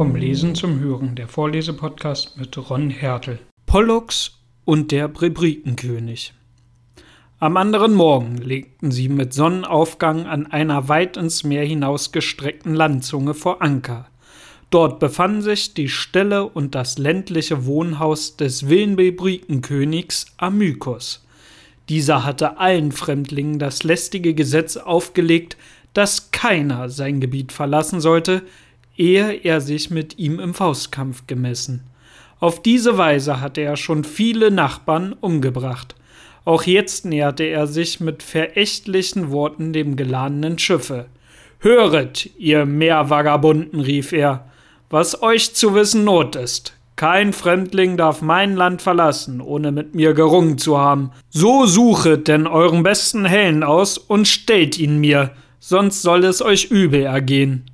[0.00, 3.38] Vom Lesen zum Hören, der Vorlesepodcast mit Ron Hertel.
[3.66, 6.32] Pollux und der Brebrikenkönig.
[7.38, 13.60] Am anderen Morgen legten sie mit Sonnenaufgang an einer weit ins Meer hinausgestreckten Landzunge vor
[13.60, 14.06] Anker.
[14.70, 21.26] Dort befanden sich die Ställe und das ländliche Wohnhaus des Willenbebrikenkönigs Amykos.
[21.90, 25.58] Dieser hatte allen Fremdlingen das lästige Gesetz aufgelegt,
[25.92, 28.44] dass keiner sein Gebiet verlassen sollte,
[29.00, 31.84] ehe er sich mit ihm im Faustkampf gemessen.
[32.38, 35.94] Auf diese Weise hatte er schon viele Nachbarn umgebracht.
[36.44, 41.06] Auch jetzt näherte er sich mit verächtlichen Worten dem geladenen Schiffe.
[41.60, 44.46] Höret, ihr Meervagabunden, rief er,
[44.90, 46.74] was euch zu wissen not ist.
[46.96, 51.12] Kein Fremdling darf mein Land verlassen, ohne mit mir gerungen zu haben.
[51.30, 56.66] So suchet denn euren besten Helden aus und stellt ihn mir, sonst soll es euch
[56.70, 57.69] übel ergehen.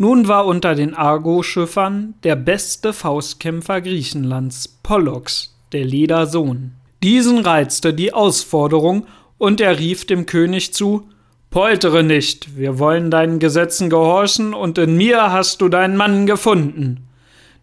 [0.00, 6.74] Nun war unter den Argo-Schiffern der beste Faustkämpfer Griechenlands, Pollux, der Ledersohn.
[7.02, 9.06] Diesen reizte die Ausforderung,
[9.38, 11.08] und er rief dem König zu
[11.50, 17.08] Poltere nicht, wir wollen deinen Gesetzen gehorchen, und in mir hast du deinen Mann gefunden.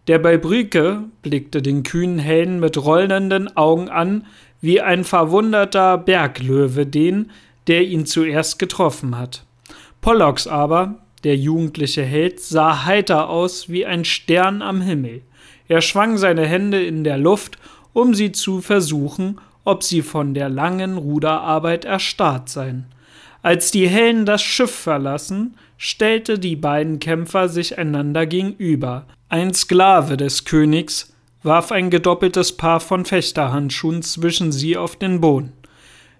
[0.06, 4.26] Der Balbrike blickte den kühnen Helden mit rollenden Augen an,
[4.60, 7.30] wie ein verwunderter Berglöwe den,
[7.66, 9.44] der ihn zuerst getroffen hat.
[10.02, 15.22] Pollux aber, der jugendliche Held, sah heiter aus wie ein Stern am Himmel.
[15.68, 17.58] Er schwang seine Hände in der Luft,
[17.92, 22.86] um sie zu versuchen, ob sie von der langen Ruderarbeit erstarrt seien.
[23.42, 29.06] Als die Hellen das Schiff verlassen, stellte die beiden Kämpfer sich einander gegenüber.
[29.28, 35.52] Ein Sklave des Königs warf ein gedoppeltes Paar von Fechterhandschuhen zwischen sie auf den Boden.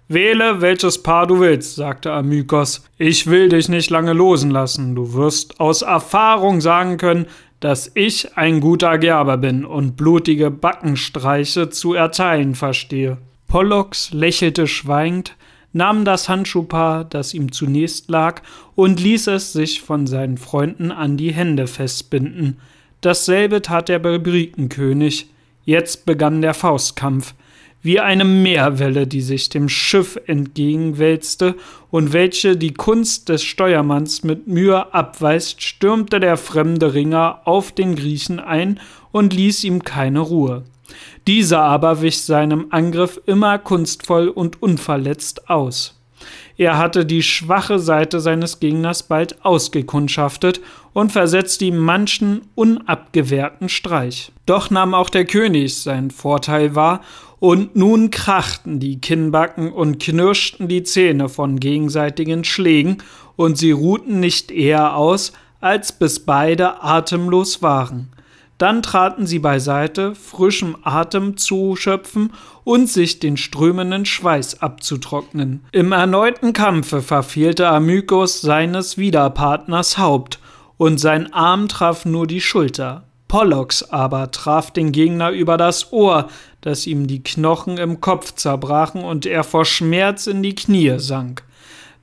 [0.09, 2.85] Wähle, welches Paar du willst, sagte Amykos.
[2.97, 4.95] Ich will dich nicht lange losen lassen.
[4.95, 7.25] Du wirst aus Erfahrung sagen können,
[7.59, 13.17] dass ich ein guter Gerber bin und blutige Backenstreiche zu erteilen verstehe.
[13.47, 15.35] Pollux lächelte schweigend,
[15.73, 18.41] nahm das Handschuhpaar, das ihm zunächst lag,
[18.75, 22.59] und ließ es sich von seinen Freunden an die Hände festbinden.
[23.01, 25.27] Dasselbe tat der Bebritenkönig.
[25.65, 27.33] Jetzt begann der Faustkampf
[27.81, 31.55] wie eine Meerwelle, die sich dem Schiff entgegenwälzte
[31.89, 37.95] und welche die Kunst des Steuermanns mit Mühe abweist, stürmte der fremde Ringer auf den
[37.95, 38.79] Griechen ein
[39.11, 40.63] und ließ ihm keine Ruhe.
[41.27, 45.96] Dieser aber wich seinem Angriff immer kunstvoll und unverletzt aus.
[46.57, 50.59] Er hatte die schwache Seite seines Gegners bald ausgekundschaftet
[50.93, 54.31] und versetzte ihm manchen unabgewehrten Streich.
[54.47, 57.01] Doch nahm auch der König seinen Vorteil wahr
[57.39, 62.97] und nun krachten die Kinnbacken und knirschten die Zähne von gegenseitigen Schlägen,
[63.35, 65.31] und sie ruhten nicht eher aus,
[65.61, 68.09] als bis beide atemlos waren.
[68.57, 75.63] Dann traten sie beiseite, frischem Atem zu schöpfen und sich den strömenden Schweiß abzutrocknen.
[75.71, 80.39] Im erneuten Kampfe verfehlte Amykos seines Widerpartners Haupt,
[80.77, 83.03] und sein Arm traf nur die Schulter.
[83.27, 86.27] Pollux aber traf den Gegner über das Ohr,
[86.61, 91.43] dass ihm die Knochen im Kopf zerbrachen und er vor Schmerz in die Knie sank.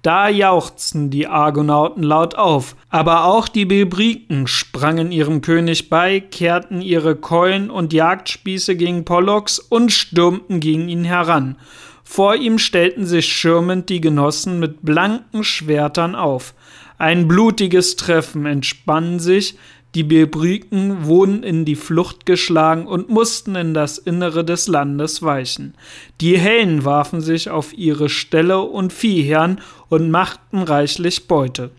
[0.04, 6.82] Da jauchzten die Argonauten laut auf, aber auch die Bebriken sprangen ihrem König bei, kehrten
[6.82, 11.56] ihre Keulen und Jagdspieße gegen Pollux und stürmten gegen ihn heran.
[12.02, 16.52] Vor ihm stellten sich schirmend die Genossen mit blanken Schwertern auf.
[16.98, 19.56] Ein blutiges Treffen entspann sich,
[19.94, 25.74] die Bebriken wurden in die Flucht geschlagen und mussten in das Innere des Landes weichen.
[26.20, 31.70] Die Hellen warfen sich auf ihre Ställe und Viehherren und machten reichlich Beute.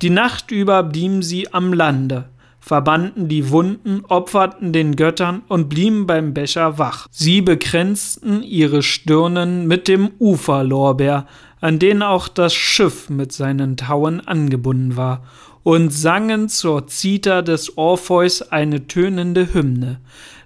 [0.00, 2.28] Die Nacht über blieben sie am Lande,
[2.60, 7.08] verbanden die Wunden, opferten den Göttern und blieben beim Becher wach.
[7.10, 11.26] Sie bekränzten ihre Stirnen mit dem Uferlorbeer,
[11.60, 15.24] an den auch das Schiff mit seinen Tauen angebunden war,
[15.66, 19.98] und sangen zur Zither des Orpheus eine tönende Hymne.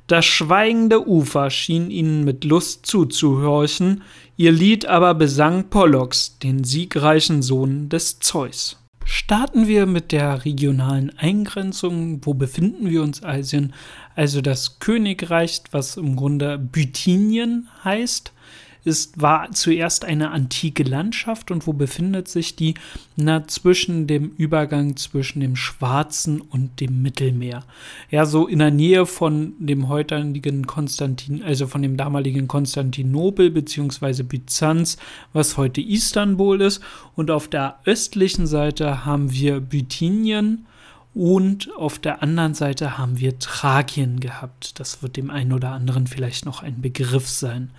[0.06, 4.02] Das schweigende Ufer schien ihnen mit Lust zuzuhorchen,
[4.38, 8.78] ihr Lied aber besang Pollux, den siegreichen Sohn des Zeus.
[9.04, 12.24] Starten wir mit der regionalen Eingrenzung.
[12.24, 13.74] Wo befinden wir uns Asien?
[14.16, 18.32] Also das Königreich, was im Grunde Bithynien heißt,
[18.84, 22.74] ist, war zuerst eine antike Landschaft und wo befindet sich die?
[23.16, 27.64] Na, zwischen dem Übergang zwischen dem Schwarzen und dem Mittelmeer.
[28.10, 34.24] Ja, so in der Nähe von dem heutigen Konstantin, also von dem damaligen Konstantinopel beziehungsweise
[34.24, 34.96] Byzanz,
[35.32, 36.80] was heute Istanbul ist.
[37.16, 40.66] Und auf der östlichen Seite haben wir Bithynien
[41.14, 44.78] Und auf der anderen Seite haben wir Thrakien gehabt.
[44.78, 47.70] Das wird dem einen oder anderen vielleicht noch ein Begriff sein.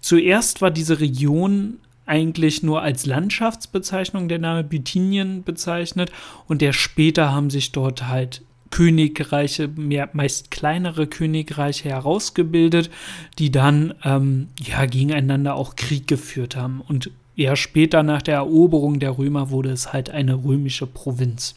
[0.00, 6.12] Zuerst war diese Region eigentlich nur als Landschaftsbezeichnung der Name Bithynien bezeichnet
[6.46, 12.90] und der später haben sich dort halt Königreiche, mehr, meist kleinere Königreiche herausgebildet,
[13.38, 16.80] die dann ähm, ja gegeneinander auch Krieg geführt haben.
[16.80, 21.54] Und eher später nach der Eroberung der Römer wurde es halt eine römische Provinz.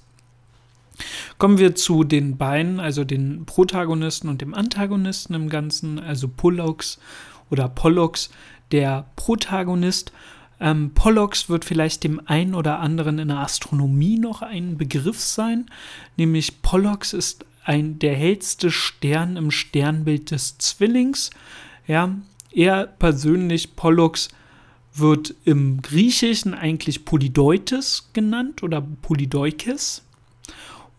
[1.38, 7.00] Kommen wir zu den beiden, also den Protagonisten und dem Antagonisten im Ganzen, also Pollux
[7.50, 8.30] oder Pollux,
[8.72, 10.12] der Protagonist.
[10.60, 15.68] Ähm, Pollux wird vielleicht dem einen oder anderen in der Astronomie noch ein Begriff sein,
[16.18, 21.30] nämlich Pollux ist ein, der hellste Stern im Sternbild des Zwillings.
[21.88, 22.16] Ja,
[22.52, 24.30] er persönlich, Pollux,
[24.96, 30.04] wird im Griechischen eigentlich Polydeutes genannt oder Polydeukes.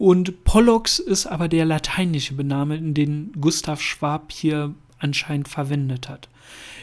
[0.00, 6.31] Und Pollux ist aber der lateinische Bename, den Gustav Schwab hier anscheinend verwendet hat.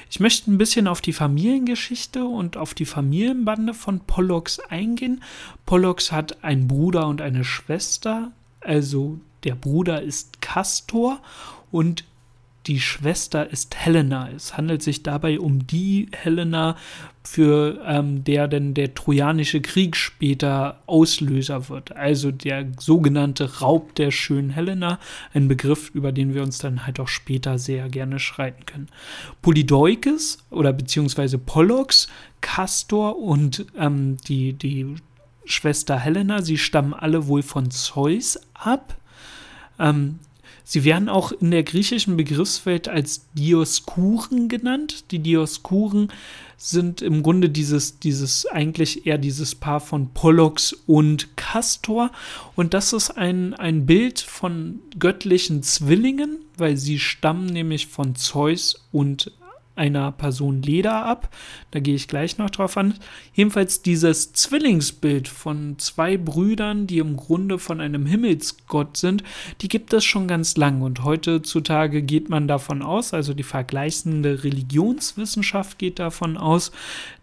[0.07, 5.23] Ich möchte ein bisschen auf die Familiengeschichte und auf die Familienbande von Pollux eingehen.
[5.65, 8.31] Pollux hat einen Bruder und eine Schwester.
[8.61, 11.19] Also der Bruder ist Castor
[11.71, 12.03] und
[12.67, 14.29] die Schwester ist Helena.
[14.29, 16.75] Es handelt sich dabei um die Helena,
[17.27, 21.95] für ähm, der denn der Trojanische Krieg später Auslöser wird.
[21.95, 24.97] Also der sogenannte Raub der schönen Helena,
[25.33, 28.87] ein Begriff, über den wir uns dann halt auch später sehr gerne schreiten können.
[29.41, 32.07] Polydeukes oder beziehungsweise Pollux,
[32.39, 34.95] Castor und ähm, die, die
[35.43, 38.95] Schwester Helena, sie stammen alle wohl von Zeus ab.
[39.79, 40.19] Ähm,
[40.69, 45.11] Sie werden auch in der griechischen Begriffswelt als Dioskuren genannt.
[45.11, 46.11] Die Dioskuren
[46.57, 52.11] sind im Grunde dieses, dieses, eigentlich eher dieses Paar von Pollux und Castor.
[52.57, 58.83] Und das ist ein, ein Bild von göttlichen Zwillingen, weil sie stammen nämlich von Zeus
[58.91, 59.31] und
[59.77, 61.33] einer Person Leder ab.
[61.71, 62.95] Da gehe ich gleich noch drauf an.
[63.33, 69.23] Jedenfalls dieses Zwillingsbild von zwei Brüdern, die im Grunde von einem Himmelsgott sind,
[69.61, 70.81] die gibt es schon ganz lang.
[70.81, 76.71] Und heutzutage geht man davon aus, also die vergleichende Religionswissenschaft geht davon aus,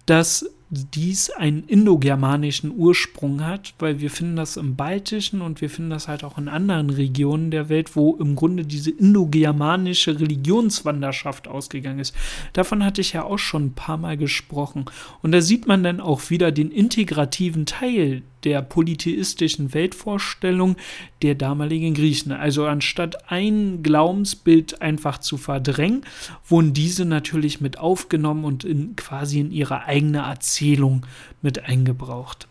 [0.06, 5.90] dass dies einen indogermanischen Ursprung hat, weil wir finden das im Baltischen und wir finden
[5.90, 12.00] das halt auch in anderen Regionen der Welt, wo im Grunde diese indogermanische Religionswanderschaft ausgegangen
[12.00, 12.14] ist.
[12.52, 14.84] Davon hatte ich ja auch schon ein paar Mal gesprochen.
[15.22, 20.76] Und da sieht man dann auch wieder den integrativen Teil der polytheistischen Weltvorstellung
[21.22, 22.32] der damaligen Griechen.
[22.32, 26.02] Also anstatt ein Glaubensbild einfach zu verdrängen,
[26.46, 31.06] wurden diese natürlich mit aufgenommen und in, quasi in ihre eigene Erzählung
[31.42, 32.48] mit eingebraucht.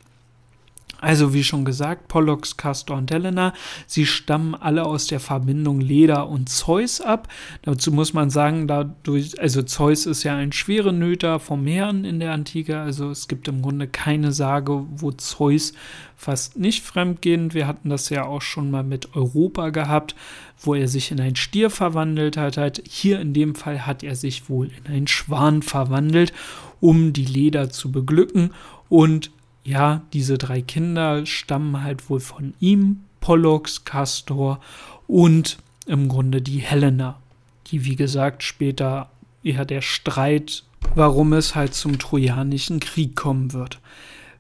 [1.04, 3.54] Also wie schon gesagt, Pollux, Castor und Helena,
[3.88, 7.28] sie stammen alle aus der Verbindung Leda und Zeus ab.
[7.64, 12.22] Dazu muss man sagen, dadurch, also Zeus ist ja ein schwere Nöter vom Herrn in
[12.22, 15.74] der Antike, also es gibt im Grunde keine Sage, wo Zeus
[16.16, 17.54] fast nicht fremdgehend.
[17.54, 20.16] Wir hatten das ja auch schon mal mit Europa gehabt,
[20.58, 22.82] wo er sich in ein Stier verwandelt hat.
[22.88, 26.32] Hier in dem Fall hat er sich wohl in einen Schwan verwandelt,
[26.80, 28.52] um die Leder zu beglücken
[28.88, 29.32] und
[29.63, 34.59] ja, diese drei Kinder stammen halt wohl von ihm, Pollux, Castor
[35.07, 37.19] und im Grunde die Helena,
[37.68, 39.09] die wie gesagt später
[39.44, 40.64] eher der Streit,
[40.95, 43.80] warum es halt zum Trojanischen Krieg kommen wird.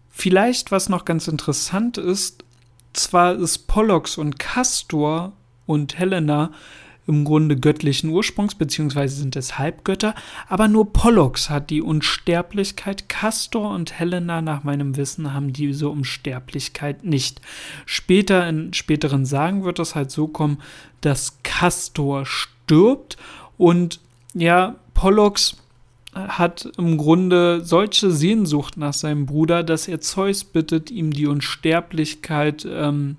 [0.09, 2.43] Vielleicht, was noch ganz interessant ist,
[2.93, 5.33] zwar ist Pollux und Castor
[5.65, 6.51] und Helena
[7.05, 10.15] im Grunde göttlichen Ursprungs, beziehungsweise sind es Halbgötter,
[10.47, 17.03] aber nur Pollux hat die Unsterblichkeit, Castor und Helena nach meinem Wissen haben diese Unsterblichkeit
[17.03, 17.41] nicht.
[17.85, 20.59] Später, in späteren Sagen wird es halt so kommen,
[21.01, 23.17] dass Castor stirbt
[23.57, 23.99] und
[24.33, 25.57] ja, Pollux
[26.13, 32.67] hat im Grunde solche Sehnsucht nach seinem Bruder, dass er Zeus bittet, ihm die Unsterblichkeit
[32.69, 33.17] ähm,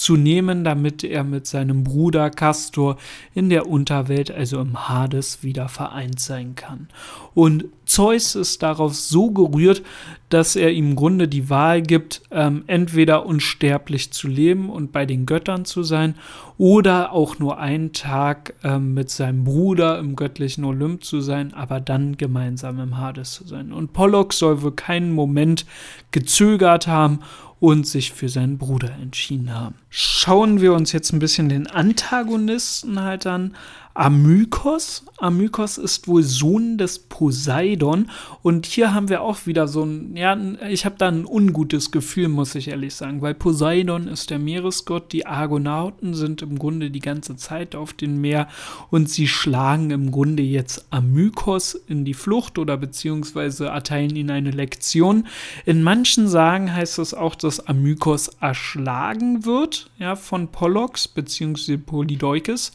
[0.00, 2.96] zu nehmen, damit er mit seinem Bruder Castor
[3.34, 6.88] in der Unterwelt, also im Hades, wieder vereint sein kann.
[7.34, 9.82] Und Zeus ist darauf so gerührt,
[10.28, 15.06] dass er ihm im Grunde die Wahl gibt, ähm, entweder unsterblich zu leben und bei
[15.06, 16.14] den Göttern zu sein
[16.58, 21.80] oder auch nur einen Tag ähm, mit seinem Bruder im göttlichen Olymp zu sein, aber
[21.80, 23.72] dann gemeinsam im Hades zu sein.
[23.72, 25.66] Und Pollux soll wohl keinen Moment
[26.10, 27.20] gezögert haben
[27.60, 29.74] und sich für seinen Bruder entschieden haben.
[29.90, 33.56] Schauen wir uns jetzt ein bisschen den Antagonisten halt an.
[33.98, 35.04] Amykos.
[35.18, 38.08] Amykos ist wohl Sohn des Poseidon.
[38.42, 40.38] Und hier haben wir auch wieder so ein, ja,
[40.68, 45.12] ich habe da ein ungutes Gefühl, muss ich ehrlich sagen, weil Poseidon ist der Meeresgott,
[45.12, 48.46] die Argonauten sind im Grunde die ganze Zeit auf dem Meer
[48.90, 54.52] und sie schlagen im Grunde jetzt Amykos in die Flucht oder beziehungsweise erteilen ihn eine
[54.52, 55.26] Lektion.
[55.66, 62.70] In manchen Sagen heißt es auch, dass Amykos erschlagen wird, ja, von Pollux beziehungsweise Polydeukes.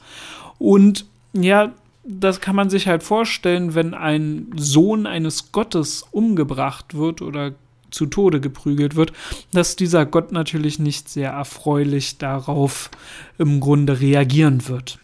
[0.59, 1.73] Und ja,
[2.03, 7.53] das kann man sich halt vorstellen, wenn ein Sohn eines Gottes umgebracht wird oder
[7.91, 9.13] zu Tode geprügelt wird,
[9.51, 12.89] dass dieser Gott natürlich nicht sehr erfreulich darauf
[13.37, 14.99] im Grunde reagieren wird.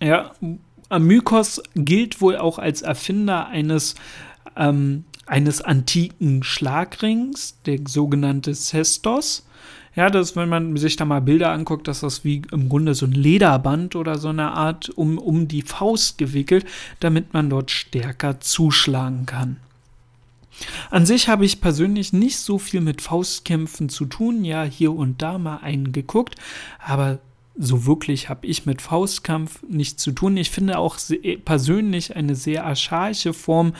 [0.00, 0.32] Ja,
[0.88, 3.94] Amykos gilt wohl auch als Erfinder eines,
[4.56, 9.46] ähm, eines antiken Schlagrings, der sogenannte Cestos.
[9.94, 13.04] Ja, das, wenn man sich da mal Bilder anguckt, dass das wie im Grunde so
[13.04, 16.64] ein Lederband oder so eine Art um, um die Faust gewickelt,
[17.00, 19.58] damit man dort stärker zuschlagen kann.
[20.90, 25.20] An sich habe ich persönlich nicht so viel mit Faustkämpfen zu tun, ja, hier und
[25.20, 26.36] da mal einen geguckt,
[26.78, 27.18] aber
[27.54, 30.36] so wirklich habe ich mit Faustkampf nichts zu tun.
[30.38, 30.96] Ich finde auch
[31.44, 33.74] persönlich eine sehr archaische Form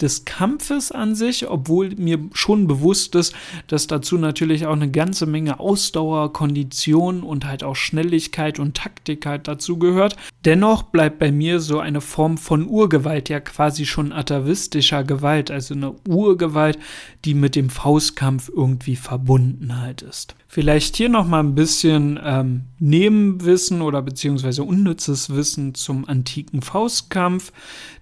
[0.00, 3.34] des Kampfes an sich, obwohl mir schon bewusst ist,
[3.66, 9.24] dass dazu natürlich auch eine ganze Menge Ausdauer, Kondition und halt auch Schnelligkeit und Taktik
[9.24, 10.16] halt dazu gehört.
[10.44, 15.74] Dennoch bleibt bei mir so eine Form von Urgewalt ja quasi schon atavistischer Gewalt, also
[15.74, 16.78] eine Urgewalt,
[17.24, 20.34] die mit dem Faustkampf irgendwie verbunden halt ist.
[20.54, 27.50] Vielleicht hier noch mal ein bisschen ähm, Nebenwissen oder beziehungsweise unnützes Wissen zum antiken Faustkampf.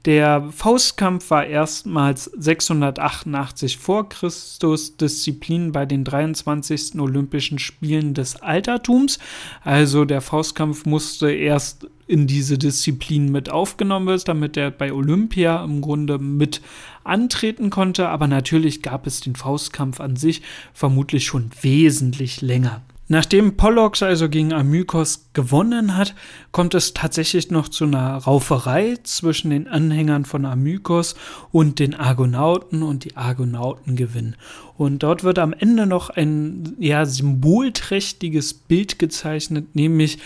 [0.05, 7.01] Der Faustkampf war erstmals 688 vor Christus Disziplin bei den 23.
[7.01, 9.19] Olympischen Spielen des Altertums.
[9.63, 15.65] Also der Faustkampf musste erst in diese Disziplin mit aufgenommen wird, damit er bei Olympia
[15.65, 16.61] im Grunde mit
[17.05, 18.11] antreten konnte.
[18.11, 20.43] Aber natürlich gab es den Faustkampf an sich
[20.75, 22.83] vermutlich schon wesentlich länger.
[23.09, 26.15] Nachdem Pollux also gegen Amykos gewonnen hat,
[26.51, 31.15] kommt es tatsächlich noch zu einer Rauferei zwischen den Anhängern von Amykos
[31.51, 34.37] und den Argonauten und die Argonauten gewinnen.
[34.79, 40.19] Und dort wird am Ende noch ein ja, symbolträchtiges Bild gezeichnet, nämlich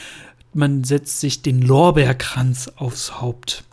[0.56, 3.64] man setzt sich den Lorbeerkranz aufs Haupt.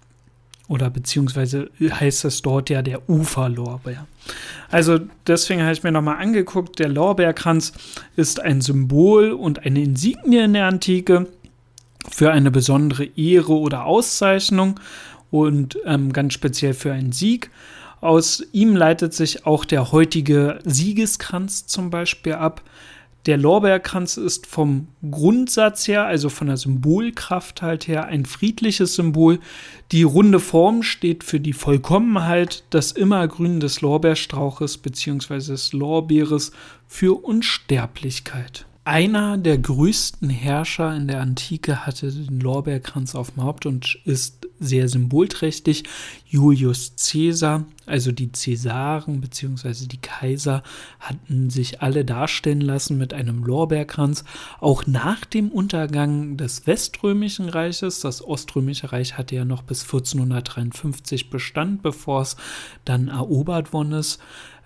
[0.68, 4.08] Oder beziehungsweise heißt es dort ja der Uferlorbeer.
[4.70, 7.74] Also deswegen habe ich mir nochmal angeguckt, der Lorbeerkranz
[8.16, 11.28] ist ein Symbol und eine Insignie in der Antike
[12.10, 14.80] für eine besondere Ehre oder Auszeichnung
[15.32, 17.50] und ähm, ganz speziell für einen Sieg.
[18.02, 22.62] Aus ihm leitet sich auch der heutige Siegeskranz zum Beispiel ab.
[23.26, 29.40] Der Lorbeerkranz ist vom Grundsatz her, also von der Symbolkraft halt her, ein friedliches Symbol.
[29.94, 35.38] Die runde Form steht für die Vollkommenheit, das Immergrün des Lorbeerstrauches bzw.
[35.38, 36.52] des Lorbeeres
[36.86, 38.66] für Unsterblichkeit.
[38.86, 44.43] Einer der größten Herrscher in der Antike hatte den Lorbeerkranz auf dem Haupt und ist
[44.60, 45.84] sehr symbolträchtig.
[46.26, 49.88] Julius Caesar, also die Cäsaren bzw.
[49.88, 50.64] die Kaiser,
[51.00, 54.24] hatten sich alle darstellen lassen mit einem Lorbeerkranz.
[54.60, 61.30] Auch nach dem Untergang des Weströmischen Reiches, das Oströmische Reich hatte ja noch bis 1453
[61.30, 62.38] Bestand, bevor es
[62.86, 64.20] dann erobert worden ist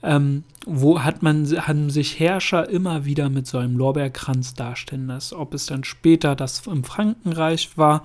[0.04, 5.36] ähm, wo hat man, haben sich Herrscher immer wieder mit so einem Lorbeerkranz darstellen lassen.
[5.36, 8.04] Ob es dann später das im Frankenreich war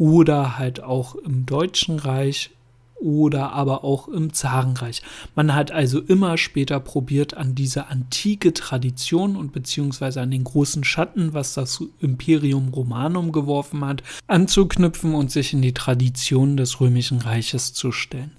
[0.00, 2.50] oder halt auch im Deutschen Reich
[2.96, 5.02] oder aber auch im Zarenreich.
[5.34, 10.84] Man hat also immer später probiert, an diese antike Tradition und beziehungsweise an den großen
[10.84, 17.18] Schatten, was das Imperium Romanum geworfen hat, anzuknüpfen und sich in die Tradition des Römischen
[17.18, 18.32] Reiches zu stellen.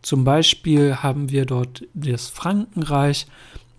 [0.00, 3.26] Zum Beispiel haben wir dort das Frankenreich,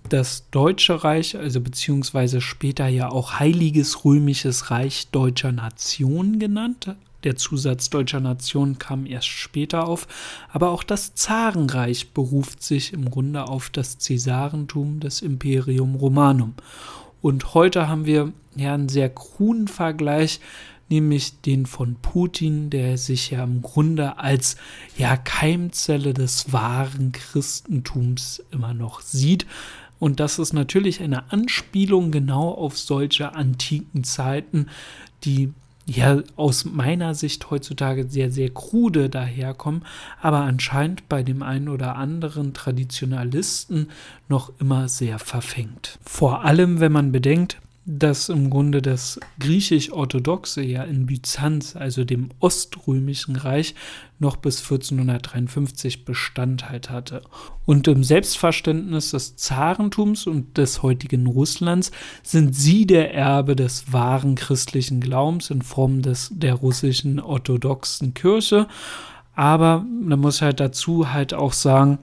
[0.09, 6.95] das Deutsche Reich, also beziehungsweise später ja auch Heiliges Römisches Reich deutscher Nation genannt.
[7.25, 10.07] Der Zusatz deutscher Nation kam erst später auf,
[10.49, 16.53] aber auch das Zarenreich beruft sich im Grunde auf das Cäsarentum, das Imperium Romanum.
[17.21, 20.39] Und heute haben wir ja einen sehr kruden Vergleich
[20.89, 24.55] nämlich den von Putin, der sich ja im Grunde als
[24.97, 29.45] ja Keimzelle des wahren Christentums immer noch sieht.
[29.97, 34.67] Und das ist natürlich eine Anspielung genau auf solche antiken Zeiten,
[35.23, 35.53] die
[35.85, 39.83] ja aus meiner Sicht heutzutage sehr, sehr krude daherkommen,
[40.21, 43.89] aber anscheinend bei dem einen oder anderen Traditionalisten
[44.27, 45.99] noch immer sehr verfängt.
[46.03, 52.29] Vor allem, wenn man bedenkt, dass im Grunde das griechisch-orthodoxe ja in Byzanz, also dem
[52.39, 53.75] oströmischen Reich,
[54.17, 57.21] noch bis 1453 Bestandheit hatte.
[57.65, 61.91] Und im Selbstverständnis des Zarentums und des heutigen Russlands
[62.23, 68.67] sind sie der Erbe des wahren christlichen Glaubens in Form des, der russischen orthodoxen Kirche.
[69.35, 71.99] Aber man muss halt dazu halt auch sagen,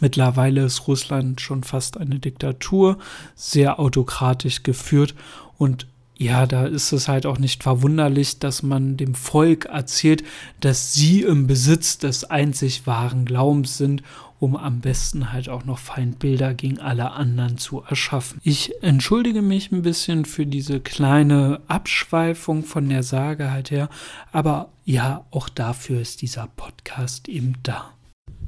[0.00, 2.98] Mittlerweile ist Russland schon fast eine Diktatur,
[3.34, 5.14] sehr autokratisch geführt
[5.58, 5.86] und
[6.18, 10.22] ja, da ist es halt auch nicht verwunderlich, dass man dem Volk erzählt,
[10.60, 14.04] dass sie im Besitz des einzig wahren Glaubens sind,
[14.38, 18.40] um am besten halt auch noch Feindbilder gegen alle anderen zu erschaffen.
[18.44, 23.88] Ich entschuldige mich ein bisschen für diese kleine Abschweifung von der Sage halt her,
[24.32, 27.90] aber ja, auch dafür ist dieser Podcast eben da.